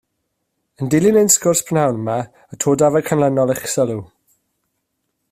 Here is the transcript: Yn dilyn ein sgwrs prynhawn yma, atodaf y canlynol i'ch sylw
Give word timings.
Yn 0.81 0.87
dilyn 0.93 1.19
ein 1.19 1.29
sgwrs 1.33 1.61
prynhawn 1.67 1.99
yma, 1.99 2.15
atodaf 2.55 2.97
y 2.99 3.01
canlynol 3.11 3.53
i'ch 3.55 3.69
sylw 3.75 4.01